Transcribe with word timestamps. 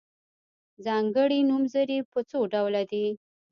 ځانګړي 0.85 1.39
نومځري 1.49 1.99
په 2.11 2.19
څو 2.29 2.39
ډوله 2.53 2.81
دي. 2.91 3.05